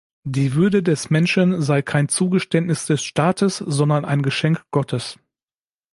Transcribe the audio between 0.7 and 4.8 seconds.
des Menschen sei „kein Zugeständnis des Staates“, sondern ein Geschenk